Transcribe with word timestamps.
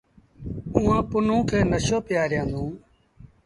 اُئآݩ 0.75 1.07
پنهون 1.09 1.39
کي 1.49 1.59
نشو 1.71 1.97
پيٚآريآندون۔ 2.07 2.69